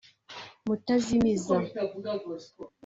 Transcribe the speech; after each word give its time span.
Mutazimiza 0.67 1.55